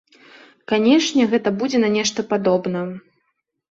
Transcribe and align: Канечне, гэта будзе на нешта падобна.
Канечне, 0.71 1.29
гэта 1.35 1.55
будзе 1.61 1.85
на 1.87 1.95
нешта 1.99 2.29
падобна. 2.35 2.79